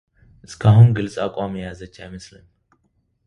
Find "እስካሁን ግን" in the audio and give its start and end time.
0.47-0.95